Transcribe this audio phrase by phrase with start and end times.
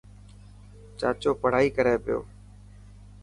[0.99, 2.19] چاچو پڙهائي ڪري پيو.